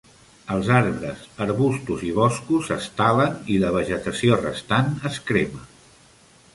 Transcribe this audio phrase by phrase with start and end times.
[0.53, 5.67] Els arbres, arbustos i boscos es talen i la vegetació restant es crema.